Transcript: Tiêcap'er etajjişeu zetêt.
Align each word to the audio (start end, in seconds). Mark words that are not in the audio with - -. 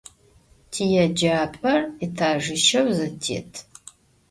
Tiêcap'er 0.71 1.81
etajjişeu 2.05 2.85
zetêt. 2.97 3.53